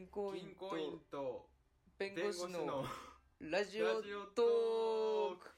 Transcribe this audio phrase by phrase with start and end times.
[0.00, 1.50] 銀行員銀行員とと
[1.98, 2.86] 弁弁護士のの
[3.38, 5.50] ラジオラジオトトーーク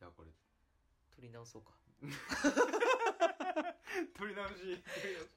[0.00, 0.32] いやこれ。
[1.14, 1.74] 取り直そうか。
[4.18, 4.54] 取り直し。
[4.54, 4.78] 違っ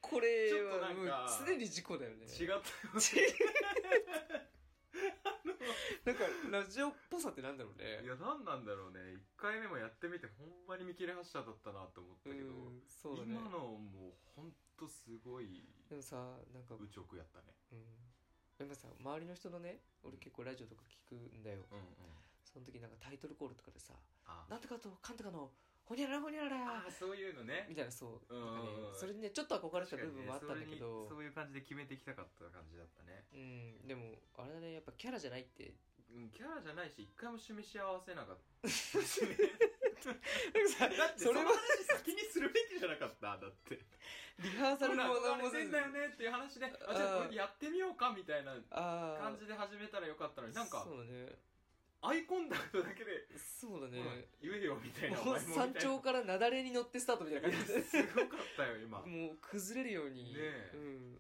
[0.02, 2.26] これちょっとなはもうんか常に事故だよね。
[2.26, 2.64] たよ
[6.06, 8.04] なんかラジオっぽさってなんだろうね。
[8.04, 9.00] いや何なんだろうね。
[9.00, 13.36] 1回目もやってみてほんまに見切れ発車だったなと思ったうけど、んそうだね。
[13.36, 16.16] 今のもうほんとすごいでもさ
[16.54, 17.56] なんか愚直やったね。
[17.72, 17.86] うん。
[18.58, 21.66] でもさ周りの人のね俺結構ラジオとか聞くんだよ。
[21.72, 21.86] うんうん。
[22.44, 23.94] その時なんかタイトルコールとかでさ
[24.26, 25.52] あ「なんとかとかんとかの
[25.90, 26.50] ほにゃららほにゃら。
[26.50, 27.66] らあ」そういうのね。
[27.68, 28.36] みたいなそう。
[28.36, 31.10] うんねそれにねちょっと憧れてた部分もあったんだけど。
[31.10, 33.26] そういう感じで決めていきたかった感じだったね。
[33.34, 35.74] うんでもあれだねやっぱキャラじゃないって。
[36.14, 38.44] うんキャラじゃないし一回も示し合わせなかった。
[40.00, 41.52] だってそそれは
[41.98, 43.80] 先にするべきじゃなかっただって。
[44.40, 51.36] リハーサルもほら何もせんだよねっていう話であじゃあこれやってみようかみたいなああ感じで始めたらよかったのになんかそうだね
[52.02, 57.50] アイコンタクトだけでそうだほらね言えよみたいなもう山頂から雪崩に乗ってスタートみたいな。
[57.50, 59.02] 感じすごかったよ今。
[59.04, 60.36] でもう崩れるように。
[60.74, 61.20] うん。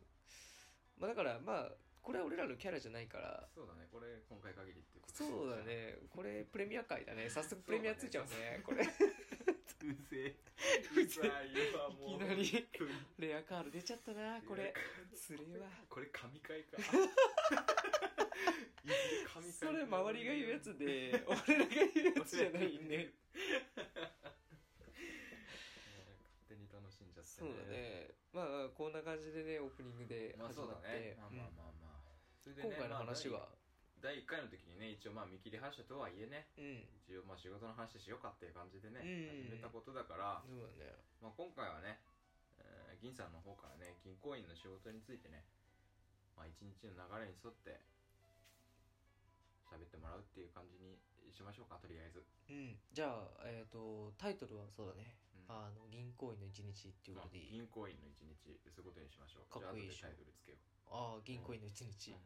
[0.99, 3.43] まあだからまあこれは俺らのキャラじゃないから。
[3.53, 3.87] そうだね。
[3.91, 5.99] これ今回限りっていうことそうだね。
[6.09, 7.29] これプレミア回だね。
[7.29, 8.63] 早速プレミアついちゃうね。
[8.63, 8.87] これ
[9.79, 12.67] うざいわもういきなり
[13.17, 14.73] レアカード出ちゃったなこれ。
[15.15, 15.67] つれえわ。
[15.89, 16.77] これ神回か。
[19.51, 23.13] それ周りが言うやつで俺らが言うやつじゃないね。
[23.75, 23.87] 勝
[26.47, 28.11] 手に楽しんじゃってそうだね。
[28.33, 32.01] まあこんな感じでねオープニングで始まって、まあうんまあまあまあ
[32.39, 33.49] それで今回の話は、
[33.99, 36.87] 第1回の時にね一応まあ見切り発車とはいえねうん。
[37.05, 39.51] 一応まあ仕事の話しようかっていう感じでねうん。
[39.51, 40.95] 始めたことだから、そうだね。
[41.21, 41.99] まあ、今回はね、
[42.59, 45.47] えー銀さんの方からね銀行員の仕事についてね、
[46.35, 47.79] まあ、一日の流れに沿って
[49.71, 50.99] 喋ってもらうっていう感じに
[51.31, 52.23] しましょうかとりあえず。
[52.49, 52.75] うん。
[52.91, 55.15] じゃあえっ、とタイトルはそうだね、
[55.47, 55.55] うん。
[55.55, 57.63] あの銀行員の一日っていうことでいい？
[57.63, 58.35] 銀行員の一日
[58.67, 59.51] そういうことにしましょう。
[59.51, 60.11] かっこいいでしょ。
[60.11, 60.57] じゃあ後でタイトルつけよ
[60.91, 62.19] ああ銀行員の一日、う、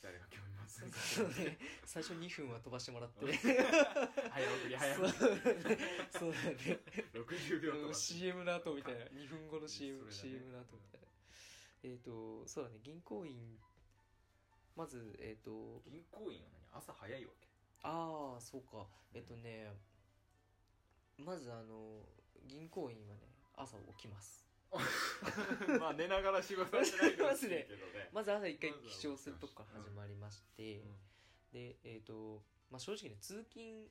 [0.00, 0.82] 誰が興味ます
[1.16, 1.58] そうね。
[1.84, 3.26] 最初2分は飛ばしてもらって。
[3.26, 5.12] 早送り早送り。
[5.12, 5.78] そうだね。
[6.10, 6.80] そうだね。
[7.14, 9.04] 60秒とうんか CM の後みたいな。
[9.06, 10.40] 2分後の CM,、それだね。
[10.40, 11.06] CM の後みたいな。
[11.82, 12.78] えっ、とそうだね。
[12.82, 13.58] 銀行員。
[14.76, 16.78] まずえっ、と銀行員は何？
[16.78, 17.48] 朝早いわけ？
[17.82, 18.86] ああそうか。
[19.14, 19.72] えっ、とね
[21.18, 22.06] まずあの
[22.46, 23.22] 銀行員はね
[23.56, 24.47] 朝起きます
[25.80, 28.10] まあ寝ながら仕事はしないでほしいけどね。
[28.12, 30.96] まず朝一回起床するとこから始まりまして、うん。
[31.52, 33.88] でえっ、とまあ正直ね通勤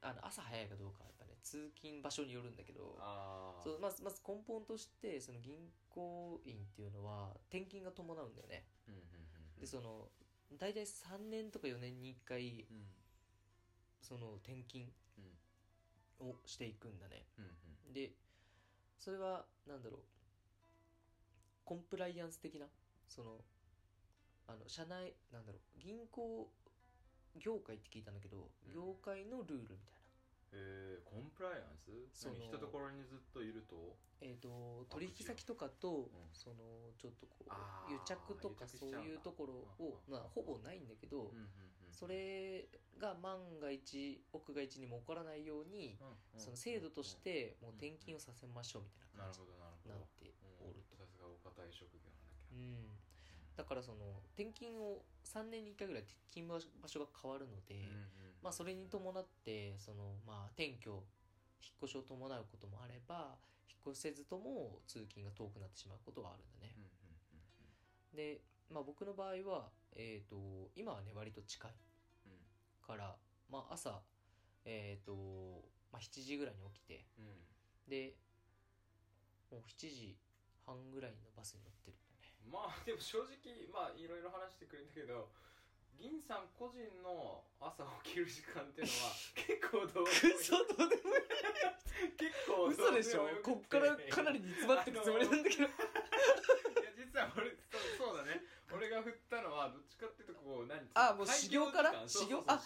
[0.00, 2.98] あの朝早いかどうかはやっぱね通勤場所によるんだけど
[3.62, 8.66] そうまずまず根本としてその銀行員っていうのは転勤が伴うんだよね。
[8.88, 9.26] うんうんうん
[9.60, 10.10] でその
[10.52, 12.86] 大体3年とか4年に1回うん。
[14.00, 16.28] その転勤うん。
[16.28, 17.26] をしていくんだね。
[17.38, 17.44] うん
[17.88, 17.92] うん。
[17.92, 18.12] で
[18.98, 20.00] それはなんだろう。
[21.64, 22.66] コンプライアンス的な？
[23.08, 23.38] その
[24.46, 25.80] あの社内なんだろう。
[25.80, 26.48] 銀行
[27.38, 28.72] 業界って聞いたんだけど、うん。
[28.72, 29.82] 業界のルールみたいな。
[30.52, 31.90] えー、コンプライアンス？
[32.14, 33.96] その何一ところにずっといると？
[34.22, 36.30] えー、と取引先とかと、ん。
[36.32, 36.56] その
[36.96, 39.10] ちょっとこあーう癒着とか癒着しそうちゃうんだ。
[39.10, 39.52] いうところ
[39.84, 42.68] をうんまあほぼないんだけど、うんうんうんそれ
[43.00, 45.96] が万が一奥が一にも起こらないように、
[46.36, 50.30] その制度としてもう転勤をさせましょうみたいな感じになって
[50.60, 50.92] おると。
[50.92, 52.56] うんさすがお堅い職業なんだけど。
[52.56, 52.96] うん、
[53.54, 57.84] だからその転勤を3年に1回ぐらい勤務場所が変わるので、
[58.42, 60.90] まあ、それに伴ってその、まあ、転居
[61.60, 63.36] 引っ越しを伴うこともあれば
[63.68, 66.74] 引っ越せずとも通勤が遠くなってしまうことはあるんだね。
[68.14, 68.40] で、
[68.72, 71.72] まあ、僕の場合は、えー、と今はね割と近い
[72.86, 73.16] から、
[73.50, 74.00] まあ、朝、
[74.64, 75.14] えーと
[75.92, 77.26] まあ、7時ぐらいに起きてうん。
[77.88, 78.14] で
[79.50, 80.16] もう7時
[80.64, 82.34] 半ぐらいのバスに乗ってるんだね。
[82.50, 85.30] まあでも正直まあいろいろ話してくれるんだけど
[85.98, 91.22] 銀さん個人の朝起きる時間っていうのは 結構どう嘘どうでもいい。
[92.18, 93.26] 結構嘘でしょ？
[93.42, 95.62] こってからかなり煮詰まってるつもりなんだけど。
[95.62, 95.70] いや
[96.96, 97.56] 実は俺
[98.86, 101.90] 俺が振ったのはどっちかっていうとこう何あもう修行から？
[101.90, 102.62] 開修行ああ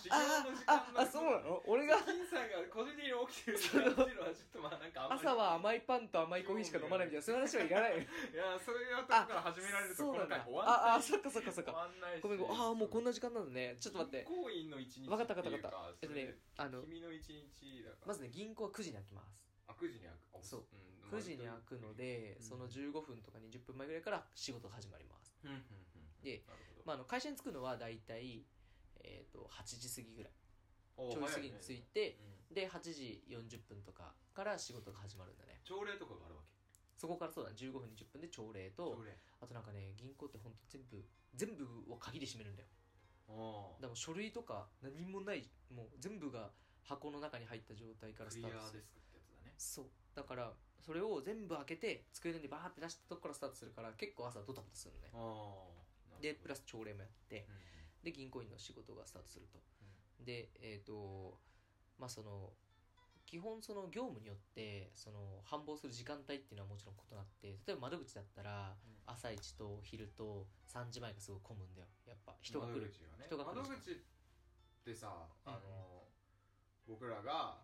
[0.69, 1.65] ああそうなの？
[1.65, 1.97] 俺が？
[2.05, 7.97] 金さんが個人的に起きてるっていうのはちょっとまあなんか朝は甘いパンと甘いコーヒーしか飲まないみたいなそういう話はいらない。
[7.97, 11.89] よいやそういうとこから始められるとこの回終わんないああそっかそっかそっ終か
[12.21, 12.61] ごめんごめん。
[12.61, 13.81] ああもうこんな時間なんだね。
[13.81, 14.29] ちょっと待って。
[14.29, 18.13] 銀行員の一日分かった分かった分かっったえっとねあの君の一日だから。
[18.13, 19.33] まずね銀行は9時に開きます。
[19.69, 20.37] あ9時に開く。
[20.37, 20.69] あそう。
[20.69, 22.47] うん9時に開くので、うん。
[22.47, 25.90] その15分とか20分前ぐらいから仕事が始まります、うんうんうん
[26.23, 26.43] で
[26.85, 28.45] まあ、あの会社に着くのは大体、
[29.05, 30.33] えー、と8時過ぎぐらい。
[30.97, 32.19] おちょい過ぎに着いて、
[32.51, 32.55] うん。
[32.55, 35.61] で8時40分とかから仕事が始まるんだね。
[35.65, 36.51] 朝礼とかがあるわけ？
[36.97, 37.57] そこからそうだね。
[37.57, 39.17] 15分20分で朝礼と朝礼。
[39.41, 42.69] あとなんかね銀行って本当全部全部を鍵で閉めるんだよ。
[43.31, 46.51] あだからもう書類とか何もないもう全部が
[46.83, 48.83] 箱の中に入った状態からスタートする。
[48.83, 49.55] デスクってやつだね。
[49.57, 49.87] そう。
[50.15, 50.53] だから
[50.85, 55.09] それを全部開けて机の上にバーって出したとこからスタートするから結構朝ドタバタするのね。
[55.15, 55.80] ああ
[56.21, 57.71] でプラス朝礼もやってうん
[58.03, 59.59] で銀行員の仕事がスタートすると。
[60.25, 61.39] でえっ、と
[61.99, 62.53] まあその
[63.27, 68.75] 基本その業務によってその繁忙する時間帯っていうのはもちろん異なって例えば窓口だったら
[69.07, 71.89] 朝一と昼と3時前がすごい混むんだよ。
[72.07, 72.89] やっぱ人が来る。
[72.89, 72.91] ね。
[73.27, 73.95] 人が来る窓口っ
[74.85, 76.09] てさうんあの
[76.89, 77.61] 僕らが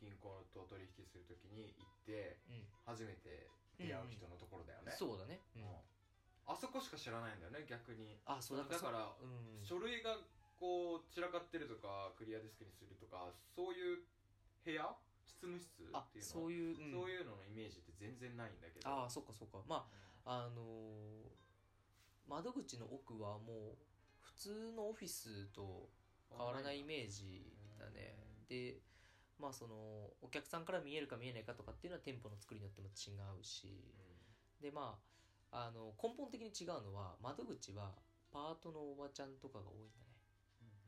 [0.00, 4.94] 銀行と取引するときに行ってうん、初めて出会う人のところだよね。
[4.96, 5.62] そうだね、うん。
[5.62, 5.68] うん
[6.46, 8.18] あそこしか知らないんだよね逆に。
[8.24, 9.64] あそうだからうん。
[9.64, 10.16] 書類が
[10.58, 13.98] こう散らかってるとかクリアデスクにするとかそういう
[14.64, 14.94] 部屋？
[15.26, 15.98] 執務室っていうの？
[15.98, 16.92] あそういう、うん。
[16.92, 18.88] そういうののイメージって全然ないんだけど。
[18.88, 19.58] ああそっかそっか。
[19.66, 19.86] ま
[20.24, 21.36] ああのー
[22.28, 23.78] 窓口の奥はもう
[24.20, 25.88] 普通のオフィスと
[26.28, 28.18] 変わらないイメージだね。
[28.48, 28.78] で
[29.38, 33.94] まあそのお客さんから見えるか見えないかとかっていうのは店舗の作りによっても違うし。
[34.60, 34.98] でま
[35.52, 37.92] ああの根本的に違うのは窓口は
[38.32, 40.16] パートのおばちゃんとかが多いんだね。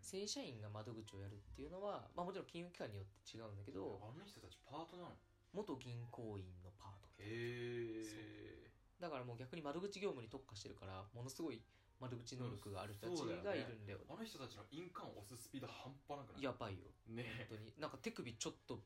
[0.00, 5.16] 正社員が窓口をやるっていうのは、まあ、もちろん金融機関によって違うんだけどあの人たちパートなの？
[5.52, 8.70] 元銀行員のパートへえ
[9.00, 11.60] だからもう逆に窓口業務に特化してるからものすごい
[12.00, 13.44] 窓口能力がある人たちそうだよね。
[13.48, 16.42] がいるんだよあの人たちの印鑑を押すスピード半端なくない？
[16.42, 16.88] やばいよ。
[17.08, 17.74] ね本当に。
[17.78, 18.80] なんか手首ちょっと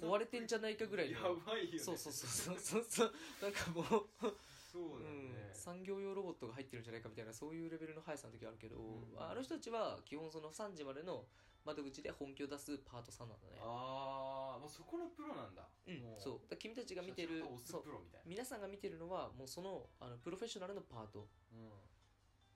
[0.00, 1.18] 壊れてんじゃないかぐらいの。
[1.18, 1.78] やばいよね。
[1.78, 3.12] そうそうそうそうそうそう。
[3.42, 4.32] なんかもう、
[4.72, 5.32] そうだようん。
[5.36, 8.80] ね、産業用ロボットが入ってるんじゃないかみたいなそういうレベルの速さの時あるけど、う
[9.14, 9.20] ん。
[9.20, 11.24] あの人たちは基本その3時までの
[11.64, 13.60] 窓口で本気を出すパートさんなんだね。
[13.60, 15.68] ああもうそこのプロなんだ。
[15.86, 16.50] うんもそう。
[16.50, 17.84] だ君たちが見てるそう
[18.26, 21.28] 皆さんが見てるのはもうそのあのプロフェッショナルのパート。
[21.52, 21.68] うん。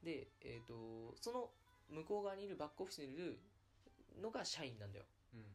[0.03, 1.51] で、えー、とその
[1.91, 3.39] 向こう側にいるバックオフィスにいる
[4.21, 5.05] のが社員なんだよ。
[5.35, 5.47] うんうん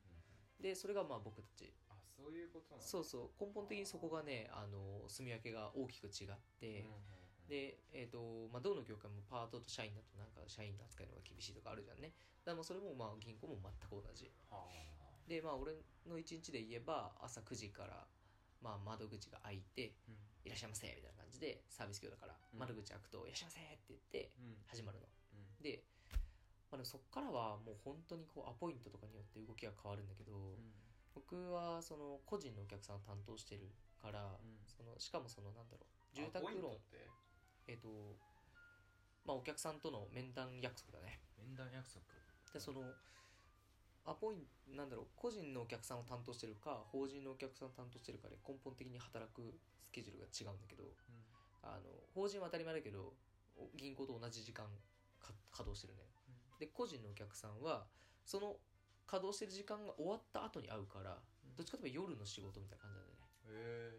[0.61, 1.73] でそれがまあ僕たち。
[1.89, 2.85] あそういうことなんだ。
[2.85, 3.45] そうそう。
[3.45, 6.85] 根本的にそこがねあの住み分けが大きく違って、
[7.47, 12.13] で、えーとまあ、どの業界もパートと社員だとなんか社員の扱いの方が厳しいとかあるじゃんね。
[12.45, 14.31] だからそれもまあ銀行も全く同じ。
[14.49, 14.63] は
[15.27, 15.75] でまあ俺
[16.07, 18.07] の一日で言えば朝9時から、
[18.61, 22.59] まあ、窓口が開いてあうん「いらっしゃいませ」みたいな感じでサービス業だからうん。
[22.59, 24.57] 窓口開くと「いらっしゃいませ」って言ってうん。
[24.67, 25.07] 始まるの。
[25.07, 25.63] うん。
[25.63, 25.83] で,、
[26.71, 30.57] まあ、でもそっからはもう本当にこうアポイントとかによって動きが変わるんだけど、
[31.13, 33.69] 僕はその個人のお客さんを担当してる
[34.01, 34.59] から、うん。
[34.65, 37.07] そのしかもそのなんだろう住宅ローンって？
[37.67, 37.87] えっ、と
[39.25, 41.19] まあお客さんとの面談約束だね。
[41.37, 42.01] 面談約束。
[42.53, 42.81] でその
[44.03, 49.53] アポイントなんだろう個人のお客さんを担当してるか法人のお客さんを担当してるかで根本的に働く
[49.85, 50.83] スケジュールが違うんだけど
[51.61, 51.85] あの
[52.15, 53.13] 法人は当たり前だけど
[53.55, 54.65] お銀行と同じ時間
[55.19, 56.09] か稼働してるね。
[56.59, 57.85] で個人のお客さんは
[58.25, 58.57] その
[59.11, 61.15] 稼働してる時間が終わった後に会うからう
[61.51, 61.55] ん。
[61.57, 63.27] どっちかというと夜の仕事みたいな感じなんだよね。
[63.51, 63.91] へ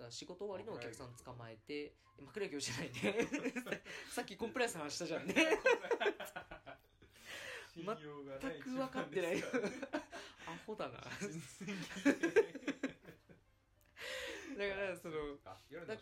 [0.00, 3.28] だから仕事終わりのお客さん捕まえてえ枕業じゃないね
[4.08, 5.34] さっきコンプライアンスの話したじゃんね。
[7.76, 7.84] 全
[8.62, 9.44] く分かってない。
[10.48, 10.96] アホだな。
[10.96, 11.10] だか
[14.80, 15.36] らその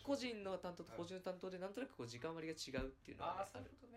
[0.01, 3.47] 個人の担当と法人の担当でなんとなくこう時間割が違うっていうのは、ね、ああ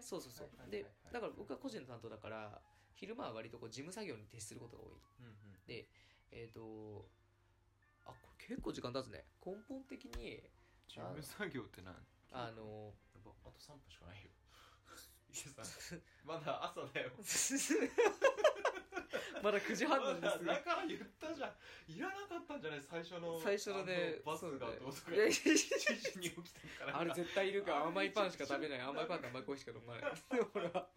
[0.03, 1.15] そうそうそうそう、はいはいはいではい。
[1.15, 2.61] だから僕は個人の担当だから
[2.99, 4.91] 昼間は割とこう事務作業に徹することが多い。
[5.21, 5.35] うんうん
[5.67, 5.87] で
[6.33, 7.07] えっ、と
[8.05, 9.25] あこれ結構時間経つね。
[9.45, 10.43] 根本的に
[10.89, 11.95] 事務作業って何？
[12.33, 12.93] あの
[13.45, 14.31] あと3分しかないよ。
[16.25, 17.11] まだ朝だよ。
[19.43, 21.93] まだ9時半なんですだから言ったじゃん。
[21.93, 22.83] いらなかったんじゃない？
[22.83, 25.13] 最初の最初のねあバスがどうとか。
[25.15, 26.99] いやいやいや7時に起きてるから。
[26.99, 28.81] あれ絶対いるから甘いパンしか食べない。
[28.83, 30.43] 甘いパンと甘いコーヒーしか飲まない。
[30.53, 30.89] ほら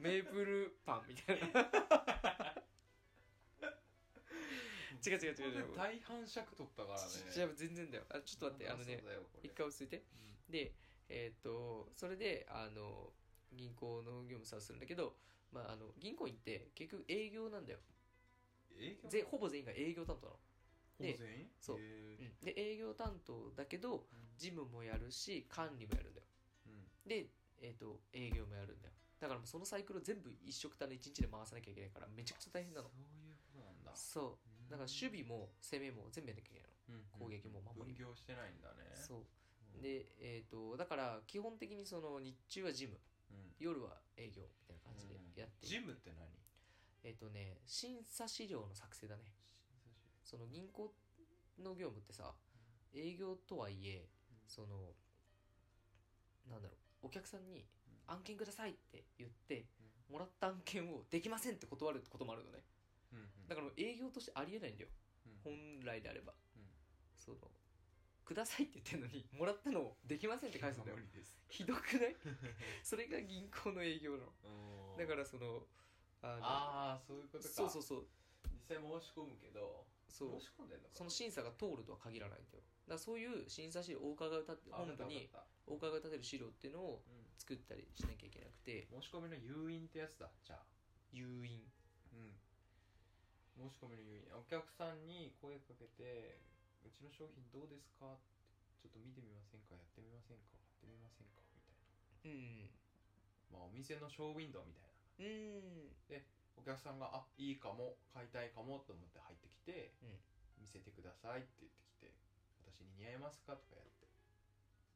[0.00, 1.60] メープルパンみたいな。
[5.06, 5.76] 違う違う違う違う。
[5.76, 7.06] 大半尺取ったからね。
[7.36, 8.04] 違う全然だよ。
[8.10, 9.04] あちょっと待ってあのね
[9.42, 10.02] 一回落ち着いて。
[10.50, 10.72] で
[11.08, 13.12] えーっとそれであの
[13.52, 15.14] 銀行の業務さするんだけど、
[15.52, 17.78] まあ、あの銀行員って結局営業なんだよ。
[18.78, 19.08] 営業？
[19.08, 20.38] ぜほぼ全員が営業担当なの、
[20.98, 21.46] でほぼ全員？
[21.60, 21.76] そう。
[21.78, 26.26] へうん、で営業担当だけど事務もやるし管理もやるんだよ。
[26.66, 27.08] ーうん。
[27.08, 27.26] で、
[27.62, 28.94] えー、と営業もやるんだよ
[29.26, 32.88] だからもうそのサイクルを全部一色単の一日で回さなきゃいけないからめちゃくちゃ大変なの。
[32.94, 33.90] そういうことなんだ。
[33.98, 34.46] そう。
[34.46, 34.70] うん。
[34.70, 36.70] だから守備も攻めも全部やんなきゃいけない
[37.10, 37.98] 攻撃も守り。
[37.98, 38.94] も分業してないんだね。
[38.94, 39.26] のそう。
[39.74, 39.82] うん。
[39.82, 42.94] でえっ、とだから基本的にその日中はジム。
[43.30, 43.50] うん。
[43.58, 46.30] 夜は営業みたいな感じでやって、ジムって何？
[47.02, 49.34] えっ、とね審査資料の作成だね。
[50.22, 50.94] その銀行
[51.58, 52.34] の業務ってさ
[52.94, 54.06] 営業とはいえ
[54.46, 54.94] その
[56.50, 57.75] なんだろうお客さんにうん
[58.06, 59.66] 案件くださいって言って
[60.08, 62.64] もらった案件をできませんって断ることもあるのね。
[63.12, 63.48] うんうん。
[63.48, 64.90] だから営業としてありえないんだよ。
[65.26, 65.38] うん。
[65.44, 66.32] 本来であれば。
[66.56, 66.62] うん。
[67.16, 67.36] その
[68.24, 70.98] くださいって言ってんのにもらったのをできませんって返すんだよ。
[71.48, 72.16] ひどくない？
[72.82, 74.96] それが銀行の営業なの。
[74.98, 75.66] だからその
[76.22, 77.48] あのああそういうことか。
[77.54, 78.06] そうそうそう。
[78.50, 80.40] 実際申し込むけどそう。
[80.40, 80.94] 申し込んでんのか。
[80.96, 82.64] その審査が通るとは限らないんだよ。
[82.86, 85.30] だからそういう審査資料お伺いを立てあ本部に
[85.66, 88.86] お伺いを立てる資料っていうのをたうん作ったりしなきゃいけなくて。
[88.90, 90.30] 申し込みの誘引ってやつだ。
[90.44, 90.66] じゃあ。
[91.12, 91.70] 誘引。
[92.12, 92.36] うん。
[93.56, 94.34] 申し込みの誘引。
[94.36, 96.38] お客さんに声かけて
[96.84, 98.22] 「うちの商品どうですか?」って
[98.82, 99.74] 「ちょっと見てみませんか。
[99.74, 100.58] やってみませんか。
[100.58, 101.72] 買ってみませんか?」みたい
[102.24, 102.70] うん。
[103.50, 104.88] なまあお店のショーウィンドウみたいな。
[105.18, 105.96] うん。
[106.56, 107.96] お客さんが「あいいかも。
[108.12, 110.20] 買いたいかも」と思って入ってきてうん
[110.58, 112.12] 「見せてください」って言ってきて
[112.64, 114.06] 「私に似合いますか?」とかやって。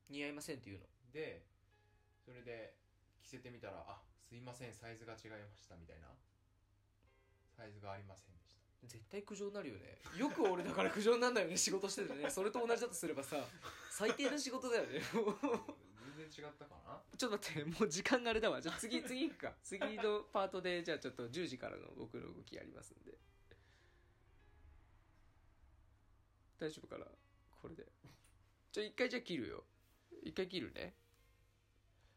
[0.09, 0.87] 似合いませんっていうの？
[1.13, 1.45] で
[2.31, 2.77] それで
[3.21, 6.07] 着せてみたら「あすいませんサイズが違いました」みたいな。
[7.57, 8.61] サイズがありませんでした。
[8.87, 9.99] 絶対苦情になるよね。
[10.17, 12.31] よく俺だから苦情になんだよね 仕事しててね。
[12.31, 13.45] それと同じだとすればさ
[13.91, 15.01] 最低な仕事だよね。
[15.01, 17.03] 全然違ったかな？
[17.19, 18.63] ちょっと待ってもう時間があれだわ。
[18.63, 19.57] じゃあ次次行くか。
[19.65, 23.19] 次のパートでじゃあちょっと10時からの僕の動きやりますんで。
[26.59, 27.07] 大丈夫かな？
[27.61, 27.91] これで。
[28.71, 29.65] ちょ一回じゃあ切るよ。
[30.23, 30.95] 一回切るね